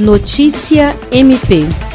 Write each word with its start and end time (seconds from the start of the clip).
Notícia 0.00 0.92
MP. 1.12 1.93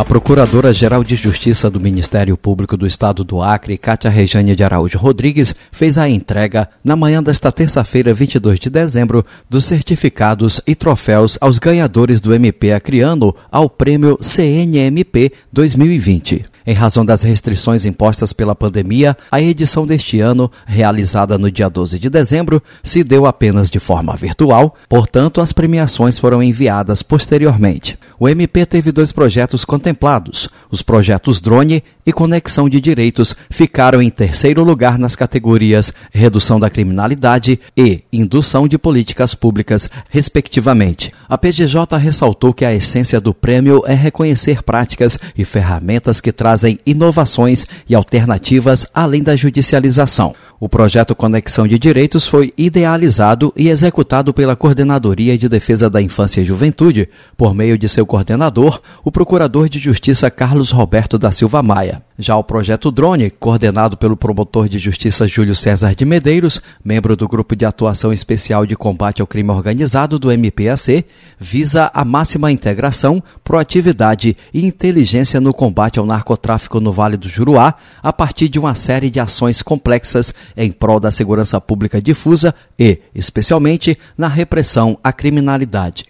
A 0.00 0.04
Procuradora-Geral 0.04 1.04
de 1.04 1.14
Justiça 1.14 1.68
do 1.68 1.78
Ministério 1.78 2.34
Público 2.34 2.74
do 2.74 2.86
Estado 2.86 3.22
do 3.22 3.42
Acre, 3.42 3.76
Cátia 3.76 4.10
Rejane 4.10 4.56
de 4.56 4.64
Araújo 4.64 4.96
Rodrigues, 4.96 5.54
fez 5.70 5.98
a 5.98 6.08
entrega, 6.08 6.70
na 6.82 6.96
manhã 6.96 7.22
desta 7.22 7.52
terça-feira, 7.52 8.14
22 8.14 8.58
de 8.58 8.70
dezembro, 8.70 9.22
dos 9.50 9.66
certificados 9.66 10.58
e 10.66 10.74
troféus 10.74 11.36
aos 11.38 11.58
ganhadores 11.58 12.18
do 12.18 12.32
MP 12.32 12.72
Acreano 12.72 13.36
ao 13.52 13.68
Prêmio 13.68 14.18
CNMP 14.22 15.34
2020. 15.52 16.46
Em 16.66 16.74
razão 16.74 17.04
das 17.04 17.22
restrições 17.22 17.84
impostas 17.84 18.32
pela 18.32 18.54
pandemia, 18.54 19.16
a 19.30 19.40
edição 19.40 19.86
deste 19.86 20.20
ano, 20.20 20.50
realizada 20.66 21.38
no 21.38 21.50
dia 21.50 21.68
12 21.68 21.98
de 21.98 22.10
dezembro, 22.10 22.62
se 22.84 23.02
deu 23.02 23.26
apenas 23.26 23.70
de 23.70 23.80
forma 23.80 24.14
virtual, 24.14 24.76
portanto, 24.88 25.40
as 25.40 25.52
premiações 25.52 26.18
foram 26.18 26.42
enviadas 26.42 27.02
posteriormente. 27.02 27.98
O 28.18 28.28
MP 28.28 28.66
teve 28.66 28.92
dois 28.92 29.10
projetos 29.10 29.64
contemplados. 29.90 30.48
Os 30.70 30.82
projetos 30.82 31.40
Drone 31.40 31.82
e 32.06 32.12
Conexão 32.12 32.68
de 32.68 32.80
Direitos 32.80 33.34
ficaram 33.50 34.00
em 34.00 34.08
terceiro 34.08 34.62
lugar 34.62 34.98
nas 34.98 35.16
categorias 35.16 35.92
Redução 36.12 36.58
da 36.60 36.70
Criminalidade 36.70 37.60
e 37.76 38.02
Indução 38.12 38.68
de 38.68 38.78
Políticas 38.78 39.34
Públicas, 39.34 39.88
respectivamente. 40.08 41.12
A 41.28 41.36
PGJ 41.36 41.96
ressaltou 41.98 42.54
que 42.54 42.64
a 42.64 42.74
essência 42.74 43.20
do 43.20 43.34
prêmio 43.34 43.82
é 43.86 43.94
reconhecer 43.94 44.62
práticas 44.62 45.18
e 45.36 45.44
ferramentas 45.44 46.20
que 46.20 46.32
trazem 46.32 46.78
inovações 46.86 47.66
e 47.88 47.94
alternativas 47.94 48.86
além 48.94 49.22
da 49.22 49.36
judicialização. 49.36 50.34
O 50.58 50.68
projeto 50.68 51.14
Conexão 51.14 51.66
de 51.66 51.78
Direitos 51.78 52.26
foi 52.26 52.52
idealizado 52.56 53.52
e 53.56 53.70
executado 53.70 54.34
pela 54.34 54.54
Coordenadoria 54.54 55.36
de 55.38 55.48
Defesa 55.48 55.88
da 55.88 56.02
Infância 56.02 56.42
e 56.42 56.44
Juventude, 56.44 57.08
por 57.34 57.54
meio 57.54 57.78
de 57.78 57.88
seu 57.88 58.04
coordenador, 58.04 58.80
o 59.02 59.10
Procurador 59.10 59.70
Justiça 59.80 60.30
Carlos 60.30 60.70
Roberto 60.70 61.18
da 61.18 61.32
Silva 61.32 61.62
Maia. 61.62 62.02
Já 62.18 62.36
o 62.36 62.44
projeto 62.44 62.90
Drone, 62.90 63.30
coordenado 63.30 63.96
pelo 63.96 64.14
promotor 64.14 64.68
de 64.68 64.78
justiça 64.78 65.26
Júlio 65.26 65.54
César 65.54 65.94
de 65.94 66.04
Medeiros, 66.04 66.60
membro 66.84 67.16
do 67.16 67.26
Grupo 67.26 67.56
de 67.56 67.64
Atuação 67.64 68.12
Especial 68.12 68.66
de 68.66 68.76
Combate 68.76 69.22
ao 69.22 69.26
Crime 69.26 69.50
Organizado 69.50 70.18
do 70.18 70.30
MPAC, 70.30 71.06
visa 71.38 71.90
a 71.94 72.04
máxima 72.04 72.52
integração, 72.52 73.22
proatividade 73.42 74.36
e 74.52 74.66
inteligência 74.66 75.40
no 75.40 75.54
combate 75.54 75.98
ao 75.98 76.04
narcotráfico 76.04 76.78
no 76.78 76.92
Vale 76.92 77.16
do 77.16 77.28
Juruá, 77.28 77.74
a 78.02 78.12
partir 78.12 78.50
de 78.50 78.58
uma 78.58 78.74
série 78.74 79.08
de 79.08 79.18
ações 79.18 79.62
complexas 79.62 80.34
em 80.54 80.70
prol 80.70 81.00
da 81.00 81.10
segurança 81.10 81.58
pública 81.58 82.02
difusa 82.02 82.54
e, 82.78 82.98
especialmente, 83.14 83.96
na 84.18 84.28
repressão 84.28 84.98
à 85.02 85.10
criminalidade. 85.10 86.09